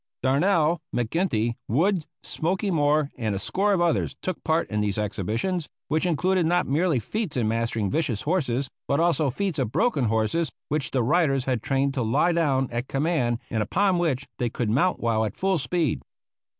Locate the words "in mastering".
7.37-7.87